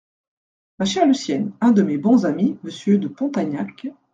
[0.79, 3.85] Ma chère Lucienne, un de mes bons amis, Monsieur de Pontagnac…